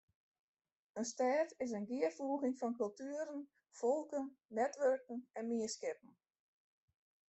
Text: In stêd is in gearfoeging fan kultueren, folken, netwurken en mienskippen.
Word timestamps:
In 1.01 1.05
stêd 1.11 1.47
is 1.65 1.71
in 1.79 1.85
gearfoeging 1.91 2.57
fan 2.61 2.73
kultueren, 2.81 3.39
folken, 3.79 4.25
netwurken 4.57 5.19
en 5.37 5.45
mienskippen. 5.51 6.11